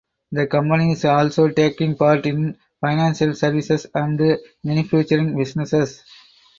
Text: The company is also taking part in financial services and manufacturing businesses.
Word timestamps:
The 0.31 0.47
company 0.47 0.93
is 0.93 1.05
also 1.05 1.49
taking 1.49 1.95
part 1.95 2.25
in 2.25 2.57
financial 2.83 3.35
services 3.35 3.85
and 3.93 4.39
manufacturing 4.63 5.37
businesses. 5.37 6.03